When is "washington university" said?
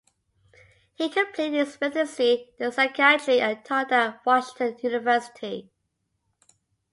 4.25-5.69